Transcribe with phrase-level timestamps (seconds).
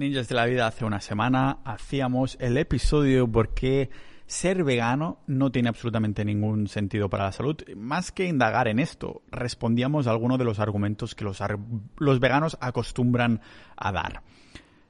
[0.00, 3.90] Ninjas de la Vida, hace una semana hacíamos el episodio porque
[4.24, 7.56] ser vegano no tiene absolutamente ningún sentido para la salud.
[7.76, 11.42] Más que indagar en esto, respondíamos a algunos de los argumentos que los,
[11.98, 13.42] los veganos acostumbran
[13.76, 14.22] a dar.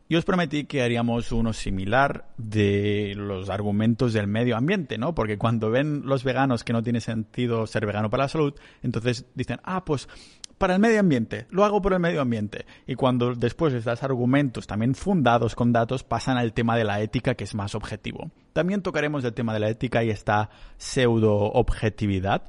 [0.06, 5.14] Y os prometí que haríamos uno similar de los argumentos del medio ambiente, ¿no?
[5.14, 9.26] Porque cuando ven los veganos que no tiene sentido ser vegano para la salud, entonces
[9.34, 10.08] dicen, ah, pues
[10.60, 12.66] para el medio ambiente, lo hago por el medio ambiente.
[12.86, 17.00] Y cuando después les das argumentos también fundados con datos, pasan al tema de la
[17.00, 18.30] ética, que es más objetivo.
[18.52, 22.42] También tocaremos el tema de la ética y esta pseudo objetividad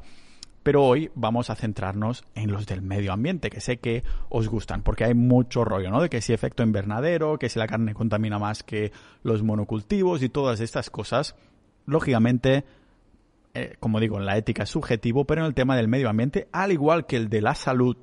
[0.63, 4.83] pero hoy vamos a centrarnos en los del medio ambiente, que sé que os gustan,
[4.83, 6.03] porque hay mucho rollo, ¿no?
[6.03, 8.91] De que si efecto invernadero, que si la carne contamina más que
[9.23, 11.35] los monocultivos y todas estas cosas.
[11.87, 12.63] Lógicamente,
[13.53, 16.47] eh, como digo, en la ética es subjetivo, pero en el tema del medio ambiente,
[16.51, 17.97] al igual que el de la salud,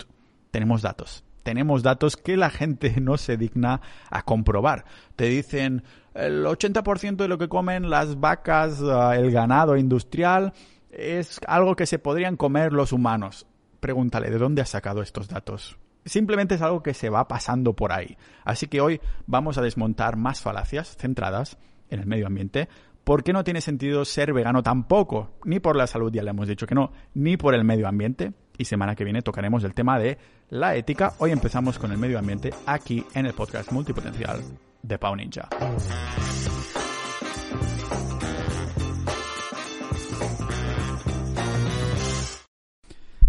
[0.50, 1.24] tenemos datos.
[1.42, 3.80] Tenemos datos que la gente no se digna
[4.10, 4.84] a comprobar.
[5.16, 5.82] Te dicen
[6.14, 10.52] el 80% de lo que comen las vacas, ah, el ganado industrial,
[10.90, 13.46] es algo que se podrían comer los humanos.
[13.80, 15.78] Pregúntale, ¿de dónde has sacado estos datos?
[16.04, 18.16] Simplemente es algo que se va pasando por ahí.
[18.44, 21.58] Así que hoy vamos a desmontar más falacias centradas
[21.90, 22.68] en el medio ambiente.
[23.08, 25.30] ¿Por qué no tiene sentido ser vegano tampoco?
[25.46, 28.34] Ni por la salud, ya le hemos dicho que no, ni por el medio ambiente.
[28.58, 30.18] Y semana que viene tocaremos el tema de
[30.50, 31.14] la ética.
[31.16, 34.42] Hoy empezamos con el medio ambiente aquí en el podcast multipotencial
[34.82, 35.48] de Pau Ninja.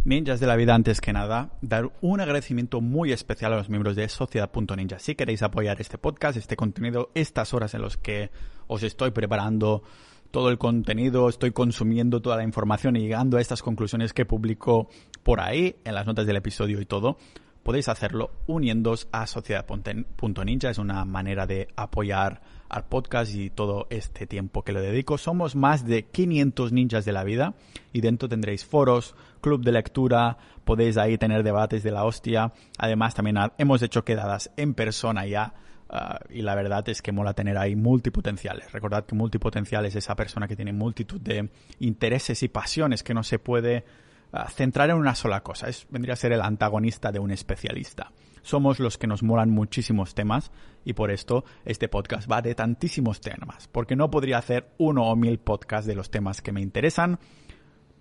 [0.09, 3.95] Ninjas de la vida, antes que nada, dar un agradecimiento muy especial a los miembros
[3.95, 4.97] de Sociedad.ninja.
[4.97, 8.31] Si queréis apoyar este podcast, este contenido, estas horas en las que
[8.65, 9.83] os estoy preparando
[10.31, 14.89] todo el contenido, estoy consumiendo toda la información y llegando a estas conclusiones que publico
[15.21, 17.19] por ahí, en las notas del episodio y todo,
[17.61, 20.71] podéis hacerlo uniéndose a Sociedad.ninja.
[20.71, 25.17] Es una manera de apoyar al podcast y todo este tiempo que le dedico.
[25.17, 27.55] Somos más de 500 ninjas de la vida
[27.91, 32.53] y dentro tendréis foros, club de lectura, podéis ahí tener debates de la hostia.
[32.77, 35.53] Además también hemos hecho quedadas en persona ya.
[35.91, 38.71] Ah, y la verdad es que mola tener ahí multipotenciales.
[38.71, 41.49] Recordad que multipotencial es esa persona que tiene multitud de
[41.79, 43.85] intereses y pasiones que no se puede
[44.31, 45.67] ah, centrar en una sola cosa.
[45.67, 48.11] Es, vendría a ser el antagonista de un especialista
[48.49, 50.51] somos los que nos molan muchísimos temas
[50.83, 55.15] y por esto este podcast va de tantísimos temas, porque no podría hacer uno o
[55.15, 57.19] mil podcasts de los temas que me interesan.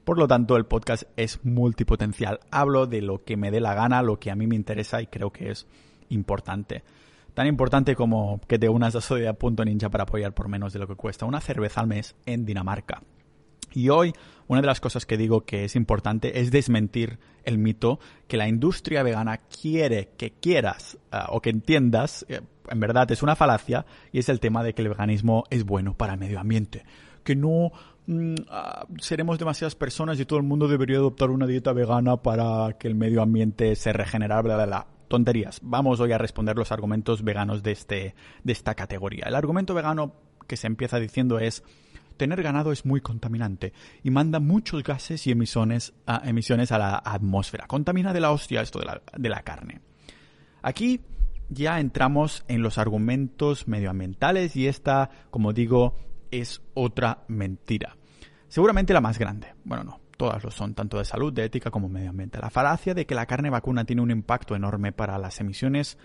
[0.04, 2.40] Por lo tanto, el podcast es multipotencial.
[2.50, 5.06] Hablo de lo que me dé la gana, lo que a mí me interesa y
[5.06, 5.66] creo que es
[6.08, 6.82] importante.
[7.34, 10.96] Tan importante como que te unas a Sodia.ninja para apoyar por menos de lo que
[10.96, 13.02] cuesta una cerveza al mes en Dinamarca.
[13.72, 14.12] Y hoy
[14.48, 18.48] una de las cosas que digo que es importante es desmentir el mito que la
[18.48, 23.86] industria vegana quiere que quieras ah, o que entiendas, eh, en verdad es una falacia,
[24.10, 26.84] y es el tema de que el veganismo es bueno para el medio ambiente.
[27.24, 27.72] Que no
[28.06, 32.78] mm, ah, seremos demasiadas personas y todo el mundo debería adoptar una dieta vegana para
[32.78, 34.86] que el medio ambiente se regenere, bla, bla, bla.
[35.08, 35.60] Tonterías.
[35.62, 38.14] Vamos hoy a responder los argumentos veganos de, este,
[38.44, 39.24] de esta categoría.
[39.26, 40.12] El argumento vegano
[40.46, 41.62] que se empieza diciendo es
[42.18, 47.66] tener ganado es muy contaminante y manda muchos gases y emisiones a, la atmósfera.
[47.66, 49.80] Contamina de la hostia esto de la, de la carne.
[50.60, 51.00] Aquí
[51.48, 55.96] ya entramos en los argumentos medioambientales y esta, como digo,
[56.30, 57.96] es otra mentira.
[58.48, 59.54] Seguramente la más grande.
[59.64, 62.42] Bueno, no, todas lo son, tanto de salud, de ética como medioambiental.
[62.42, 65.96] La falacia de que la carne vacuna tiene un impacto enorme para las emisiones,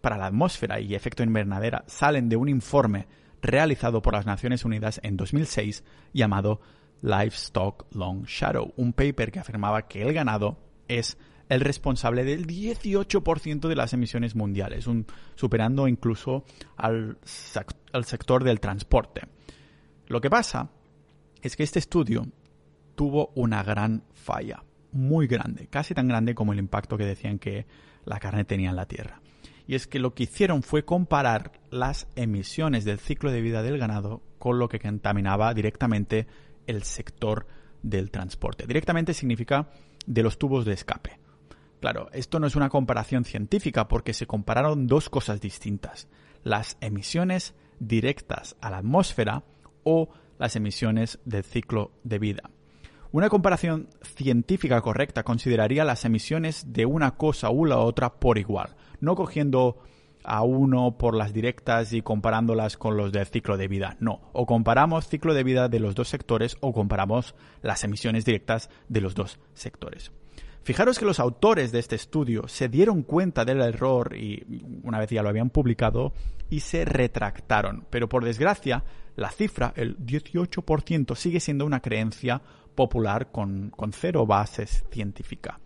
[0.00, 3.06] para la atmósfera y efecto invernadera salen de un informe
[3.44, 6.60] realizado por las Naciones Unidas en 2006 llamado
[7.02, 11.18] Livestock Long Shadow, un paper que afirmaba que el ganado es
[11.50, 14.88] el responsable del 18% de las emisiones mundiales,
[15.34, 16.44] superando incluso
[16.76, 17.18] al,
[17.92, 19.22] al sector del transporte.
[20.06, 20.70] Lo que pasa
[21.42, 22.26] es que este estudio
[22.94, 27.66] tuvo una gran falla, muy grande, casi tan grande como el impacto que decían que
[28.06, 29.20] la carne tenía en la Tierra
[29.66, 33.78] y es que lo que hicieron fue comparar las emisiones del ciclo de vida del
[33.78, 36.26] ganado con lo que contaminaba directamente
[36.66, 37.46] el sector
[37.82, 38.66] del transporte.
[38.66, 39.68] Directamente significa
[40.06, 41.18] de los tubos de escape.
[41.80, 46.08] Claro, esto no es una comparación científica porque se compararon dos cosas distintas.
[46.42, 49.44] Las emisiones directas a la atmósfera
[49.82, 50.08] o
[50.38, 52.50] las emisiones del ciclo de vida.
[53.14, 58.74] Una comparación científica correcta consideraría las emisiones de una cosa u la otra por igual,
[58.98, 59.78] no cogiendo
[60.24, 63.96] a uno por las directas y comparándolas con los del ciclo de vida.
[64.00, 68.68] No, o comparamos ciclo de vida de los dos sectores o comparamos las emisiones directas
[68.88, 70.10] de los dos sectores.
[70.64, 74.42] Fijaros que los autores de este estudio se dieron cuenta del error y
[74.82, 76.14] una vez ya lo habían publicado
[76.50, 77.84] y se retractaron.
[77.90, 78.82] Pero por desgracia,
[79.14, 82.40] la cifra, el 18%, sigue siendo una creencia
[82.74, 85.60] popular con, con cero bases científica.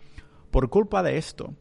[0.51, 1.55] Por culpa de esto,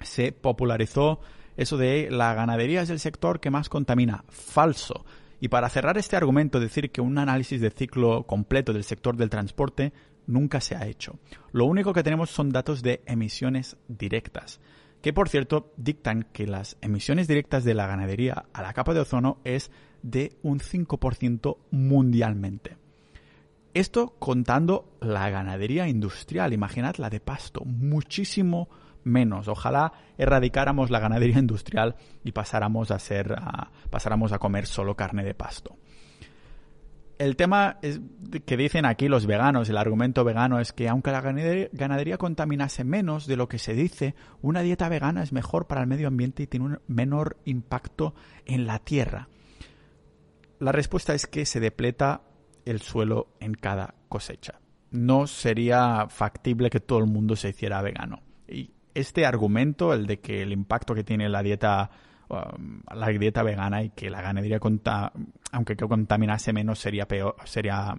[0.00, 1.20] se popularizó
[1.58, 4.24] eso de la ganadería es el sector que más contamina.
[4.28, 5.04] Falso.
[5.40, 9.28] Y para cerrar este argumento, decir que un análisis de ciclo completo del sector del
[9.28, 9.92] transporte
[10.28, 11.18] nunca se ha hecho.
[11.50, 14.60] Lo único que tenemos son datos de emisiones directas,
[15.02, 19.00] que por cierto dictan que las emisiones directas de la ganadería a la capa de
[19.00, 22.76] ozono es de un 5% mundialmente.
[23.74, 28.68] Esto contando la ganadería industrial, imaginad la de pasto, muchísimo
[29.04, 29.48] menos.
[29.48, 32.98] Ojalá erradicáramos la ganadería industrial y pasáramos a
[33.90, 35.76] pasáramos a comer solo carne de pasto.
[37.18, 38.00] El tema es
[38.46, 43.26] que dicen aquí los veganos, el argumento vegano es que aunque la ganadería contaminase menos
[43.26, 46.46] de lo que se dice, una dieta vegana es mejor para el medio ambiente y
[46.46, 48.14] tiene un menor impacto
[48.46, 49.28] en la tierra.
[50.60, 52.22] La respuesta es que se depleta
[52.70, 54.60] el suelo en cada cosecha.
[54.90, 58.22] No sería factible que todo el mundo se hiciera vegano.
[58.48, 61.90] Y este argumento, el de que el impacto que tiene la dieta
[62.28, 64.58] um, la dieta vegana y que la ganadería
[65.52, 67.96] aunque contaminase menos sería peor sería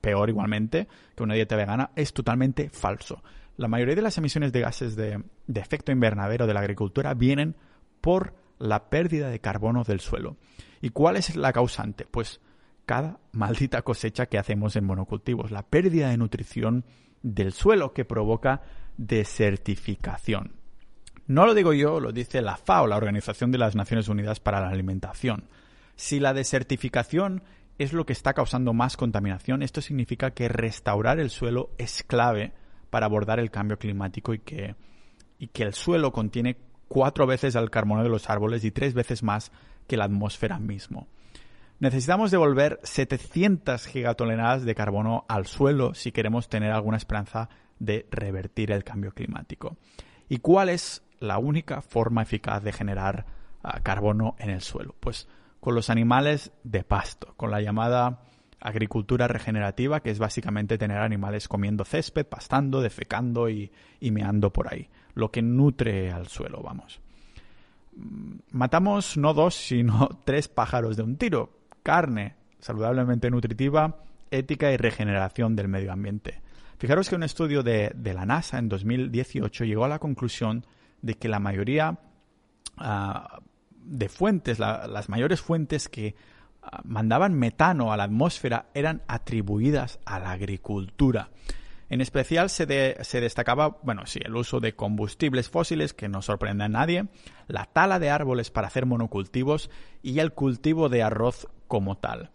[0.00, 3.22] peor igualmente que una dieta vegana es totalmente falso.
[3.56, 7.56] La mayoría de las emisiones de gases de, de efecto invernadero de la agricultura vienen
[8.00, 10.36] por la pérdida de carbono del suelo.
[10.80, 12.04] ¿Y cuál es la causante?
[12.04, 12.40] Pues
[12.86, 16.84] cada maldita cosecha que hacemos en monocultivos, la pérdida de nutrición
[17.22, 18.62] del suelo que provoca
[18.96, 20.52] desertificación.
[21.26, 24.60] No lo digo yo, lo dice la FAO, la Organización de las Naciones Unidas para
[24.60, 25.48] la Alimentación.
[25.96, 27.42] Si la desertificación
[27.78, 32.52] es lo que está causando más contaminación, esto significa que restaurar el suelo es clave
[32.90, 34.76] para abordar el cambio climático y que,
[35.38, 36.58] y que el suelo contiene
[36.88, 39.50] cuatro veces el carbono de los árboles y tres veces más
[39.86, 41.08] que la atmósfera mismo.
[41.84, 48.72] Necesitamos devolver 700 gigatoneladas de carbono al suelo si queremos tener alguna esperanza de revertir
[48.72, 49.76] el cambio climático.
[50.26, 53.26] ¿Y cuál es la única forma eficaz de generar
[53.62, 54.94] ah, carbono en el suelo?
[54.98, 55.28] Pues
[55.60, 58.22] con los animales de pasto, con la llamada
[58.60, 63.70] agricultura regenerativa, que es básicamente tener animales comiendo césped, pastando, defecando y,
[64.00, 67.02] y meando por ahí, lo que nutre al suelo, vamos.
[67.96, 71.63] Mm, matamos no dos, sino tres pájaros de un tiro.
[71.84, 72.34] Carne
[72.64, 73.98] saludablemente nutritiva,
[74.30, 76.40] ética y regeneración del medio ambiente.
[76.78, 80.64] Fijaros que un estudio de, la NASA en 2018 llegó a la conclusión
[81.02, 81.98] de que la mayoría
[82.78, 83.40] ah,
[83.70, 86.14] de fuentes, las mayores fuentes que
[86.62, 91.28] ah, mandaban metano a la atmósfera eran atribuidas a la agricultura.
[91.90, 96.64] En especial se, se, destacaba, bueno, sí, el uso de combustibles fósiles, que no sorprende
[96.64, 97.08] a nadie,
[97.46, 99.70] la tala de árboles para hacer monocultivos
[100.02, 102.30] y el cultivo de arroz como tal.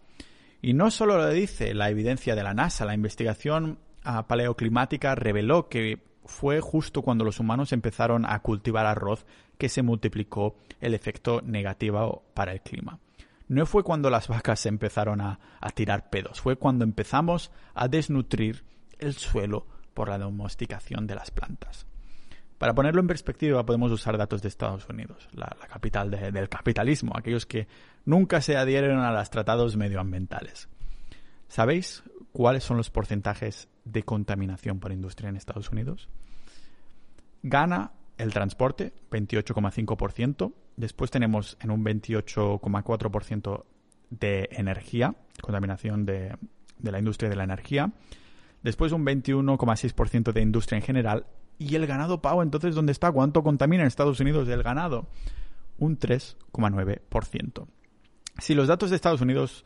[0.61, 3.79] Y no solo lo dice la evidencia de la NASA, la investigación
[4.27, 9.25] paleoclimática reveló que fue justo cuando los humanos empezaron a cultivar arroz
[9.57, 12.99] que se multiplicó el efecto negativo para el clima.
[13.47, 15.39] No fue cuando las vacas empezaron a,
[15.73, 18.65] tirar pedos, fue cuando empezamos a desnutrir
[18.97, 21.87] el suelo por la domesticación de las plantas.
[22.59, 27.47] Para ponerlo en perspectiva, podemos usar datos de Estados Unidos, la, capital del capitalismo, aquellos
[27.47, 27.67] que
[28.05, 30.69] nunca se adhieren a los tratados medioambientales.
[31.47, 36.09] ¿Sabéis cuáles son los porcentajes de contaminación por industria en Estados Unidos.
[37.43, 40.53] Gana el transporte, 28,5%.
[40.75, 43.63] Después tenemos en un 28,4%
[44.09, 46.35] de energía, contaminación de,
[46.77, 47.91] de la industria de la energía.
[48.63, 51.25] Después un 21,6% de industria en general.
[51.59, 53.11] Y el ganado pavo, entonces, ¿dónde está?
[53.11, 55.07] ¿Cuánto contamina en Estados Unidos el ganado?
[55.77, 57.67] Un 3,9%.
[58.39, 59.65] Si los datos de Estados Unidos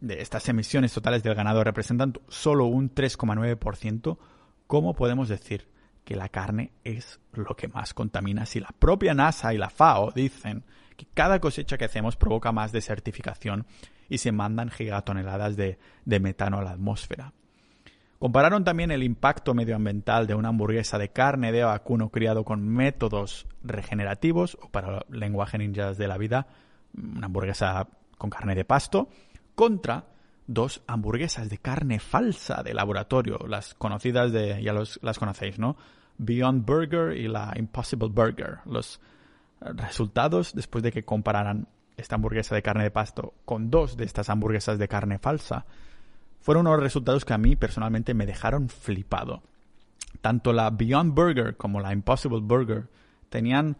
[0.00, 4.18] de estas emisiones totales del ganado representan solo un 3,9%,
[4.66, 5.66] ¿cómo podemos decir
[6.04, 10.12] que la carne es lo que más contamina si la propia NASA y la FAO
[10.12, 10.64] dicen
[10.96, 13.66] que cada cosecha que hacemos provoca más desertificación
[14.08, 17.32] y se mandan gigatoneladas de, de metano a la atmósfera?
[18.20, 23.46] Compararon también el impacto medioambiental de una hamburguesa de carne de vacuno criado con métodos
[23.62, 26.46] regenerativos, o para lenguaje ninjas de la vida,
[26.92, 29.08] una hamburguesa con carne de pasto
[29.54, 30.04] contra
[30.46, 35.78] dos hamburguesas de carne falsa de laboratorio, las conocidas de, ya las conocéis, ¿no?
[36.18, 38.58] Beyond Burger y la Impossible Burger.
[38.66, 39.00] Los
[39.62, 44.28] resultados, después de que compararan esta hamburguesa de carne de pasto con dos de estas
[44.28, 45.64] hamburguesas de carne falsa,
[46.40, 49.42] fueron unos resultados que a mí personalmente me dejaron flipado.
[50.20, 52.88] tanto la Beyond Burger como la Impossible Burger
[53.28, 53.76] tenían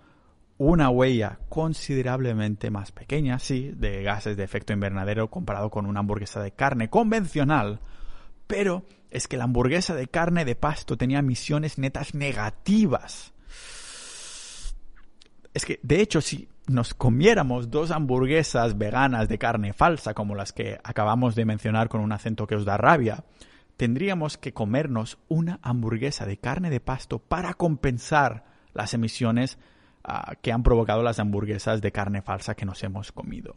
[0.56, 6.42] una huella considerablemente más pequeña, sí, de gases de efecto invernadero comparado con una hamburguesa
[6.42, 7.80] de carne convencional,
[8.46, 13.32] pero es que la hamburguesa de carne de pasto tenía emisiones netas negativas.
[15.52, 20.52] Es que, de hecho, si nos comiéramos dos hamburguesas veganas de carne falsa, como las
[20.52, 23.24] que acabamos de mencionar con un acento que os da rabia,
[23.76, 29.58] tendríamos que comernos una hamburguesa de carne de pasto para compensar las emisiones
[30.02, 33.56] Ah, que han provocado las hamburguesas de carne falsa que nos hemos comido.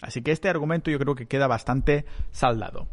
[0.00, 2.88] Así que este argumento yo creo que queda bastante saldado.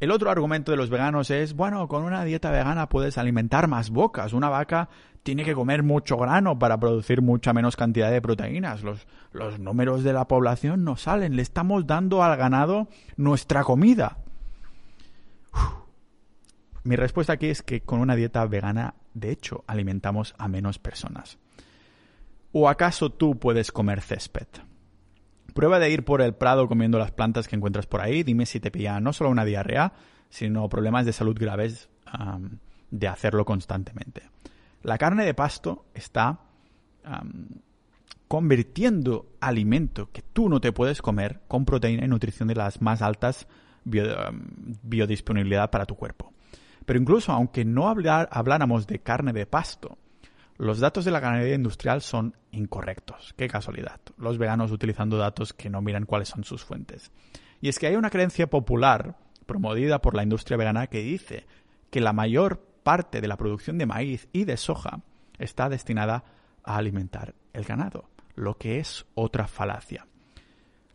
[0.00, 3.90] El otro argumento de los veganos es, bueno, con una dieta vegana puedes alimentar más
[3.90, 4.32] bocas.
[4.32, 4.88] Una vaca
[5.24, 8.82] tiene que comer mucho grano para producir mucha menos cantidad de proteínas.
[8.82, 11.34] Los, los números de la población no salen.
[11.34, 14.18] Le estamos dando al ganado nuestra comida.
[16.84, 21.38] Mi respuesta aquí es que con una dieta vegana, de hecho, alimentamos a menos personas.
[22.52, 24.46] ¿O acaso tú puedes comer césped?
[25.54, 28.24] Prueba de ir por el prado comiendo las plantas que encuentras por ahí.
[28.24, 29.94] Dime si te pilla no solo una diarrea,
[30.28, 31.88] sino problemas de salud graves
[32.90, 34.33] de hacerlo constantemente.
[34.84, 36.40] La carne de pasto está
[38.28, 43.02] convirtiendo alimento que tú no te puedes comer con proteína y nutrición de las más
[43.02, 43.48] altas
[43.84, 46.32] biodisponibilidad para tu cuerpo.
[46.84, 49.98] Pero incluso aunque no habláramos de carne de pasto,
[50.58, 53.34] los datos de la ganadería industrial son incorrectos.
[53.36, 54.00] Qué casualidad.
[54.18, 57.10] Los veganos utilizando datos que no miran cuáles son sus fuentes.
[57.60, 61.46] Y es que hay una creencia popular promovida por la industria vegana que dice
[61.90, 65.00] que la mayor parte de la producción de maíz y de soja
[65.38, 66.22] está destinada
[66.62, 70.06] a alimentar el ganado, lo que es otra falacia.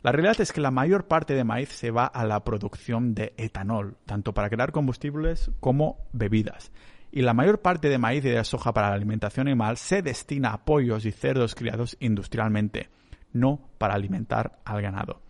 [0.02, 3.34] La realidad es que la mayor parte de maíz se va a la producción de
[3.36, 6.72] etanol, tanto para crear combustibles como bebidas
[7.12, 10.50] y la mayor parte de maíz y de soja para la alimentación animal se destina
[10.50, 12.88] a pollos y cerdos criados industrialmente,
[13.32, 15.22] no para alimentar al ganado.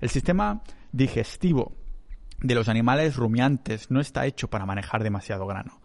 [0.00, 1.76] El sistema digestivo
[2.40, 5.80] de los animales rumiantes no está hecho para manejar demasiado grano,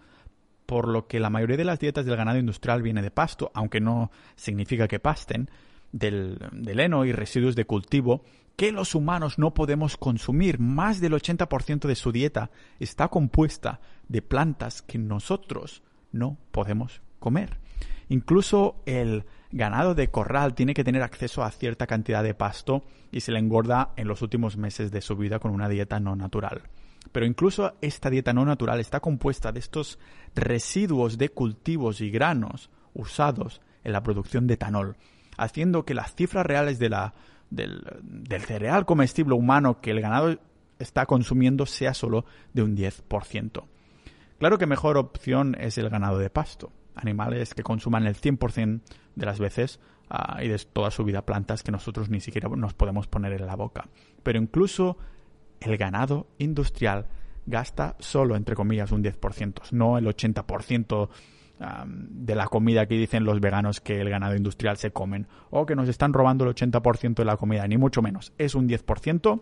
[0.73, 3.79] por lo que la mayoría de las dietas del ganado industrial viene de pasto, aunque
[3.79, 5.51] no significa que pasten,
[5.91, 8.23] del, del heno y residuos de cultivo
[8.55, 10.57] que los humanos no podemos consumir.
[10.57, 12.49] Más del 80% de su dieta
[12.79, 17.59] está compuesta de plantas que nosotros no podemos comer.
[18.09, 23.19] Incluso el ganado de corral tiene que tener acceso a cierta cantidad de pasto y
[23.19, 26.63] se le engorda en los últimos meses de su vida con una dieta no natural.
[27.13, 29.99] Pero incluso esta dieta no natural está compuesta de estos
[30.35, 34.97] residuos de cultivos y granos usados en la producción de etanol,
[35.37, 37.13] haciendo que las cifras reales de la
[37.51, 40.39] del, cereal comestible humano que el ganado
[40.79, 43.63] está consumiendo sea solo de un 10%.
[44.39, 48.81] Claro que mejor opción es el ganado de pasto, animales que consuman el 100%
[49.15, 49.79] de las veces
[50.09, 53.45] ah, y de toda su vida plantas que nosotros ni siquiera nos podemos poner en
[53.45, 53.87] la boca.
[54.23, 54.97] Pero incluso
[55.65, 57.07] el ganado industrial
[57.45, 61.09] gasta solo, entre comillas, un 10%, no el 80%
[62.09, 65.75] de la comida que dicen los veganos que el ganado industrial se comen o que
[65.75, 68.33] nos están robando el 80% de la comida, ni mucho menos.
[68.37, 69.41] Es un 10%.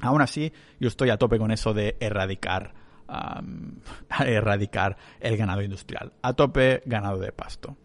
[0.00, 2.74] Aún así, yo estoy a tope con eso de erradicar,
[4.26, 6.12] erradicar el ganado industrial.
[6.22, 7.76] A tope ganado de pasto.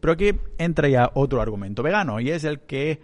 [0.00, 3.00] Pero aquí entra ya otro argumento vegano y es el que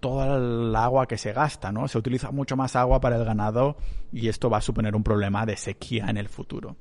[0.00, 1.88] toda el agua que se gasta, ¿no?
[1.88, 3.76] Se utiliza mucho más agua para el ganado
[4.12, 6.76] y esto va a suponer un problema de sequía en el futuro.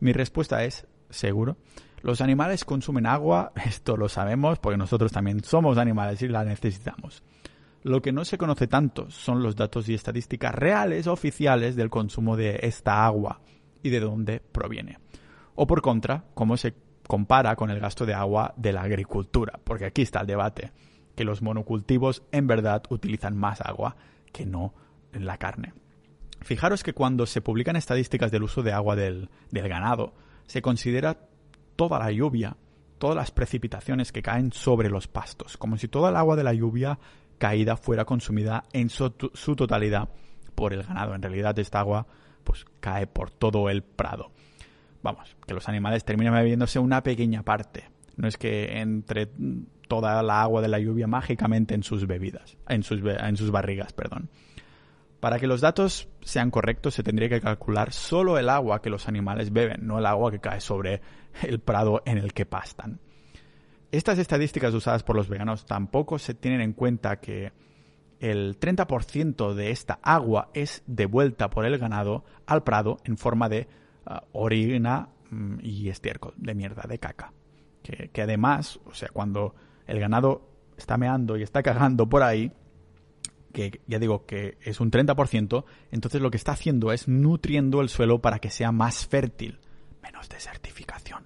[0.00, 1.56] Mi respuesta es seguro.
[2.02, 7.22] Los animales consumen agua, esto lo sabemos porque nosotros también somos animales y la necesitamos.
[7.82, 12.36] Lo que no se conoce tanto son los datos y estadísticas reales oficiales del consumo
[12.36, 13.40] de esta agua
[13.82, 14.98] y de dónde proviene.
[15.54, 16.74] O por contra, cómo se
[17.06, 20.72] compara con el gasto de agua de la agricultura, porque aquí está el debate,
[21.20, 23.94] que los monocultivos en verdad utilizan más agua
[24.32, 24.72] que no
[25.12, 25.74] en la carne.
[26.40, 30.14] Fijaros que cuando se publican estadísticas del uso de agua del, del ganado,
[30.46, 31.18] se considera
[31.76, 32.56] toda la lluvia,
[32.96, 36.54] todas las precipitaciones que caen sobre los pastos, como si toda el agua de la
[36.54, 36.98] lluvia
[37.36, 40.08] caída fuera consumida en su, totalidad
[40.54, 41.14] por el ganado.
[41.14, 42.06] En realidad esta agua
[42.44, 44.30] pues cae por todo el prado.
[45.02, 47.90] Vamos, que los animales terminan bebiéndose una pequeña parte.
[48.20, 49.30] No es que entre
[49.88, 53.94] toda la agua de la lluvia mágicamente en sus bebidas, en sus, en sus barrigas,
[53.94, 54.28] perdón.
[55.20, 59.08] Para que los datos sean correctos se tendría que calcular solo el agua que los
[59.08, 61.00] animales beben, no el agua que cae sobre
[61.42, 63.00] el prado en el que pastan.
[63.90, 67.52] Estas estadísticas usadas por los veganos tampoco se tienen en cuenta que
[68.20, 73.66] el 30% de esta agua es devuelta por el ganado al prado en forma de
[74.04, 77.32] ah, orina mm, y estiércol de mierda, de caca.
[77.82, 79.54] Que, además, o sea, cuando
[79.86, 82.52] el ganado está meando y está cagando por ahí,
[83.52, 87.88] que ya digo que es un 30%, entonces lo que está haciendo es nutriendo el
[87.88, 89.58] suelo para que sea más fértil,
[90.02, 91.24] menos desertificación.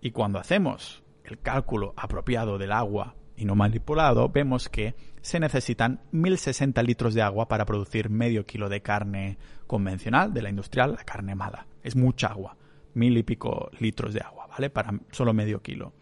[0.00, 6.00] Y cuando hacemos el cálculo apropiado del agua y no manipulado, vemos que se necesitan
[6.12, 11.04] 1060 litros de agua para producir medio kilo de carne convencional, de la industrial, la
[11.04, 11.66] carne mala.
[11.82, 12.56] Es mucha agua,
[12.94, 15.94] mil y pico litros de agua, Para solo medio kilo.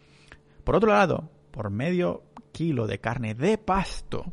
[0.64, 4.32] Por otro lado, por medio kilo de carne de pasto,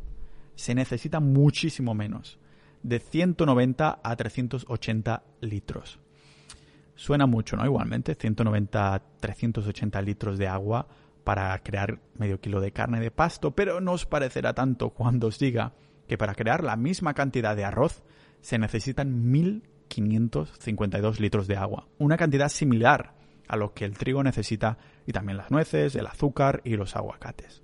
[0.56, 2.40] se necesita muchísimo menos,
[2.82, 6.00] de 190 a 380 litros.
[6.96, 7.66] Suena mucho, ¿no?
[7.66, 10.88] Igualmente, 190 a 380 litros de agua
[11.26, 15.40] para crear medio kilo de carne de pasto, pero no os parecerá tanto cuando os
[15.40, 15.74] diga
[16.08, 18.04] que para crear la misma cantidad de arroz
[18.42, 23.15] se necesitan 1552 litros de agua, una cantidad similar
[23.48, 27.62] a lo que el trigo necesita y también las nueces, el azúcar y los aguacates.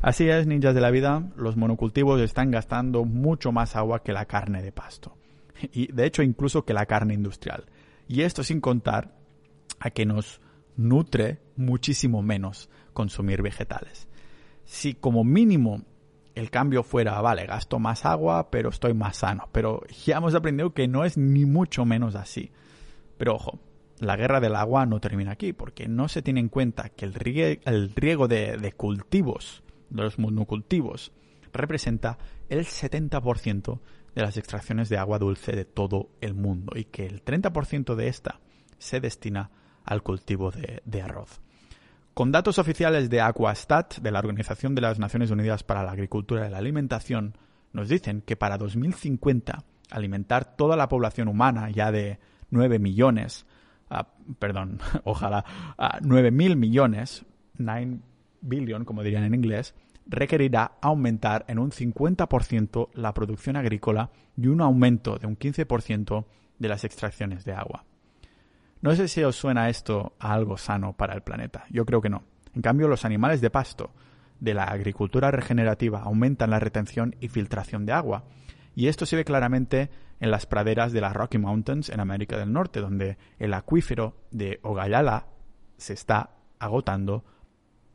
[0.00, 4.26] Así es, ninjas de la vida, los monocultivos están gastando mucho más agua que la
[4.26, 5.16] carne de pasto.
[5.72, 7.66] Y de hecho incluso que la carne industrial.
[8.06, 9.16] Y esto sin contar
[9.80, 10.40] a que nos
[10.76, 14.08] nutre muchísimo menos consumir vegetales.
[14.64, 15.82] Si como mínimo
[16.36, 19.48] el cambio fuera, vale, gasto más agua, pero estoy más sano.
[19.50, 22.52] Pero ya hemos aprendido que no es ni mucho menos así.
[23.16, 23.58] Pero ojo,
[24.00, 27.14] la guerra del agua no termina aquí, porque no se tiene en cuenta que el,
[27.14, 31.12] riego de, de cultivos de los monocultivos
[31.52, 33.80] representa el 70%
[34.14, 38.08] de las extracciones de agua dulce de todo el mundo y que el 30% de
[38.08, 38.40] esta
[38.78, 39.50] se destina
[39.84, 41.40] al cultivo de, arroz.
[42.14, 46.46] Con datos oficiales de Aquastat, de la Organización de las Naciones Unidas para la Agricultura
[46.46, 47.38] y la Alimentación,
[47.72, 52.18] nos dicen que para 2050 alimentar toda la población humana, ya de
[52.50, 53.46] 9 millones,
[54.38, 55.44] perdón, ojalá,
[55.76, 57.24] a 9 mil millones,
[57.56, 57.98] 9
[58.40, 59.74] billion, como dirían en inglés,
[60.06, 66.24] requerirá aumentar en un 50% la producción agrícola y un aumento de un 15%
[66.58, 67.84] de las extracciones de agua.
[68.80, 72.08] No sé si os suena esto a algo sano para el planeta, yo creo que
[72.08, 72.22] no.
[72.54, 73.90] En cambio, los animales de pasto
[74.40, 78.24] de la agricultura regenerativa aumentan la retención y filtración de agua,
[78.78, 82.52] y esto se ve claramente en las praderas de las Rocky Mountains en América del
[82.52, 85.26] Norte, donde el acuífero de Ogallala
[85.78, 87.24] se está agotando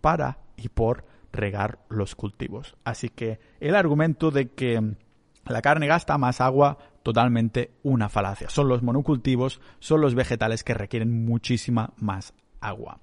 [0.02, 2.76] para y por regar los cultivos.
[2.84, 4.98] Así que el argumento de que
[5.46, 8.50] la carne gasta más agua, totalmente una falacia.
[8.50, 13.00] Son los monocultivos, son los vegetales que requieren muchísima más agua.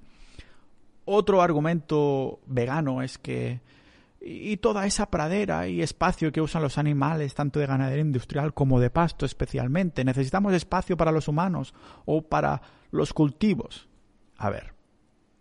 [1.06, 3.62] Otro argumento vegano es que
[4.20, 8.78] y toda esa pradera y espacio que usan los animales, tanto de ganadería industrial como
[8.78, 13.88] de pasto especialmente, necesitamos espacio para los humanos o para los cultivos.
[14.36, 14.74] A ver,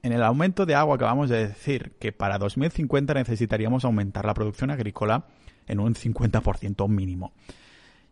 [0.01, 4.71] en el aumento de agua acabamos de decir que para 2050 necesitaríamos aumentar la producción
[4.71, 5.25] agrícola
[5.67, 7.33] en un 50% mínimo.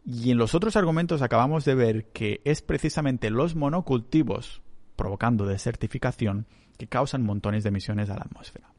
[0.05, 4.61] Y en los otros argumentos acabamos de ver que es precisamente los monocultivos
[4.95, 6.45] provocando desertificación
[6.77, 8.71] que causan montones de emisiones a la atmósfera.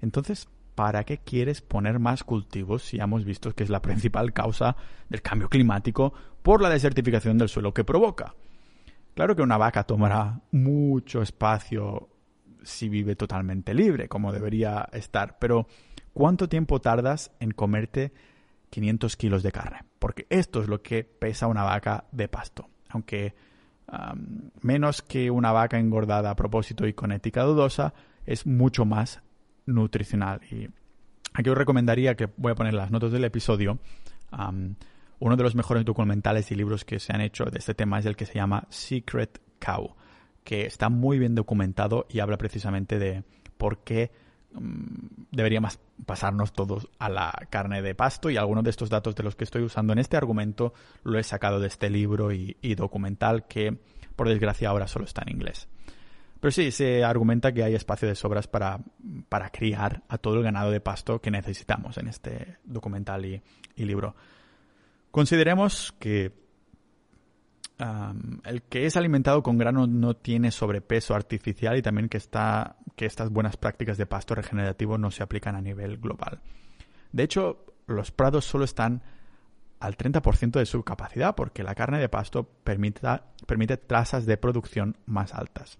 [0.00, 4.76] Entonces, ¿para qué quieres poner más cultivos si hemos visto que es la principal causa
[5.08, 8.34] del cambio climático por la desertificación del suelo que provoca?
[9.14, 12.08] Claro que una vaca tomará mucho espacio
[12.62, 15.38] si vive totalmente libre, como debería estar.
[15.38, 15.66] Pero,
[16.14, 18.12] ¿cuánto tiempo tardas en comerte
[18.70, 19.80] 500 kilos de carne?
[19.98, 22.70] Porque esto es lo que pesa una vaca de pasto.
[22.88, 23.34] Aunque
[24.62, 27.92] menos que una vaca engordada a propósito y con ética dudosa,
[28.24, 29.20] es mucho más
[29.66, 30.40] nutricional.
[30.50, 30.68] Y
[31.32, 33.78] aquí os recomendaría que voy a poner las notas del episodio.
[35.18, 38.06] uno de los mejores documentales y libros que se han hecho de este tema es
[38.06, 39.94] el que se llama Secret Cow
[40.44, 43.24] que está muy bien documentado y habla precisamente de
[43.58, 44.10] por qué
[44.52, 49.22] mm, deberíamos pasarnos todos a la carne de pasto y algunos de estos datos de
[49.22, 53.46] los que estoy usando en este argumento lo he sacado de este libro y, documental
[53.46, 53.78] que
[54.16, 55.68] por desgracia ahora solo está en inglés.
[56.42, 58.80] Pero sí, se argumenta que hay espacio de sobras para,
[59.28, 63.40] para criar a todo el ganado de pasto que necesitamos en este documental y
[63.76, 64.16] libro.
[65.12, 66.32] Consideremos que
[68.44, 73.06] el que es alimentado con grano no tiene sobrepeso artificial y también que, está, que
[73.06, 76.40] estas buenas prácticas de pasto regenerativo no se aplican a nivel global.
[77.12, 79.04] De hecho, los prados solo están
[79.78, 85.34] al 30% de su capacidad porque la carne de pasto permite tasas de producción más
[85.34, 85.78] altas.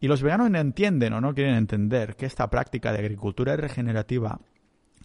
[0.00, 4.40] Y los veganos no entienden o no quieren entender que esta práctica de agricultura regenerativa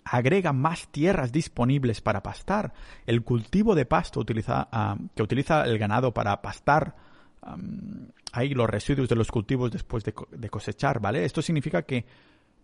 [0.04, 2.74] agrega más tierras disponibles para pastar.
[3.06, 6.96] El cultivo de pasto utiliza, ah, que utiliza el ganado para pastar
[8.34, 11.26] ahí los residuos de los cultivos después de, de cosechar, ¿vale?
[11.26, 12.06] Esto significa que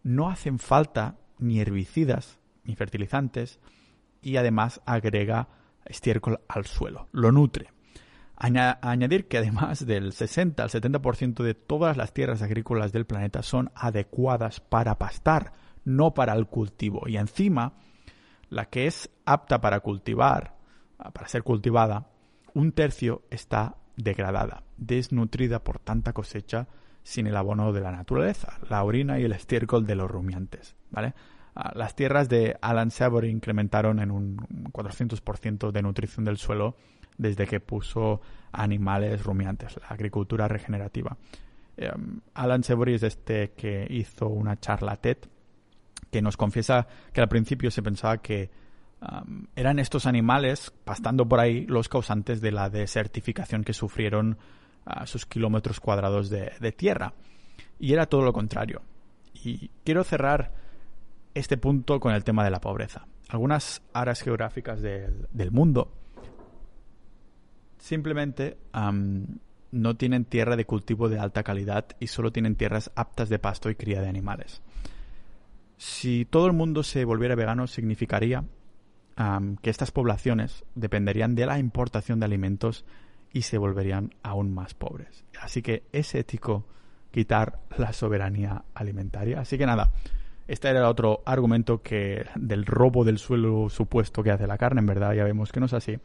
[0.04, 3.60] no hacen falta ni herbicidas ni fertilizantes
[4.22, 5.48] y además agrega
[5.86, 7.77] estiércol al suelo, lo nutre.
[8.38, 13.72] Añadir que además del 60 al 70% de todas las tierras agrícolas del planeta son
[13.76, 15.54] adecuadas para pastar,
[15.86, 17.08] no para el cultivo.
[17.08, 17.74] Y encima,
[18.50, 20.56] la que es apta para cultivar,
[20.98, 22.08] para ser cultivada,
[22.54, 26.68] un tercio está degradada, desnutrida por tanta cosecha
[27.02, 31.14] sin el abono de la naturaleza, la orina y el estiércol de los rumiantes, ¿vale?
[31.56, 34.38] Ah, las tierras de Alan Savory incrementaron en un
[34.72, 36.76] 400% de nutrición del suelo
[37.18, 41.18] desde que puso animales rumiantes, la agricultura regenerativa.
[41.76, 45.18] Em, Alan Savory es este que hizo una charla TED
[46.10, 48.50] que nos confiesa que al principio se pensaba que
[49.56, 54.38] eran estos animales pastando por ahí los causantes de la desertificación que sufrieron
[54.86, 57.14] a sus kilómetros cuadrados de, tierra.
[57.80, 58.82] Y era todo lo contrario.
[59.34, 60.52] Y quiero cerrar
[61.36, 63.06] este punto con el tema de la pobreza.
[63.30, 65.92] Algunas áreas geográficas del, mundo
[67.88, 68.58] simplemente
[69.72, 73.70] no tienen tierra de cultivo de alta calidad y solo tienen tierras aptas de pasto
[73.70, 74.62] y cría de animales.
[75.78, 78.44] Si todo el mundo se volviera vegano, significaría
[79.62, 82.84] que estas poblaciones dependerían de la importación de alimentos
[83.32, 85.24] y se volverían aún más pobres.
[85.40, 86.68] Así que es ético
[87.12, 89.40] quitar la soberanía alimentaria.
[89.40, 89.94] Así que nada,
[90.46, 94.88] este era otro argumento que del robo del suelo supuesto que hace la carne, en
[94.88, 95.98] verdad ya vemos que no es así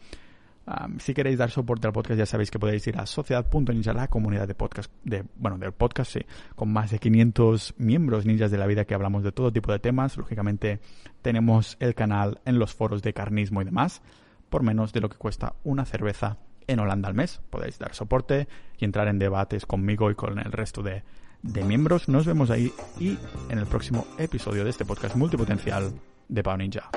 [0.98, 4.46] si queréis dar soporte al podcast, ya sabéis que podéis ir a sociedad.ninja, la comunidad
[4.46, 6.20] de podcast, de, bueno, del podcast, sí,
[6.54, 9.78] con más de 500 miembros ninjas de la vida que hablamos de todo tipo de
[9.78, 10.16] temas.
[10.16, 10.80] Lógicamente,
[11.20, 14.02] tenemos el canal en los foros de carnismo y demás,
[14.50, 17.40] por menos de lo que cuesta una cerveza en Holanda al mes.
[17.50, 18.48] Podéis dar soporte
[18.78, 21.02] y entrar en debates conmigo y con el resto de,
[21.42, 22.08] de miembros.
[22.08, 25.92] Nos vemos ahí y en el próximo episodio de este podcast multipotencial
[26.28, 26.90] de Pau Ninja.